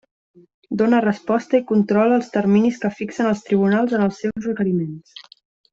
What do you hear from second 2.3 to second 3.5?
terminis que fixen els